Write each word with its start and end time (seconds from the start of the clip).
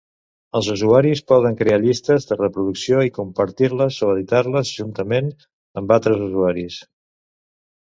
Els 0.59 0.69
usuaris 0.75 1.19
poden 1.31 1.57
crear 1.59 1.77
llistes 1.83 2.25
de 2.29 2.37
reproducció 2.39 3.03
i 3.09 3.13
compartir-les 3.19 3.99
o 4.09 4.11
editar-les 4.15 4.73
juntament 4.81 5.31
amb 5.83 5.97
altres 5.99 6.27
usuaris. 6.33 6.83